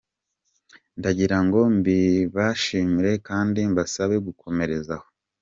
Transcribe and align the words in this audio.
Ndagira 0.97 1.37
ngo 1.45 1.59
mbibashimire 1.77 3.13
kandi 3.27 3.59
mbasabe 3.71 4.15
gukomereza 4.27 4.93
aho. 4.99 5.07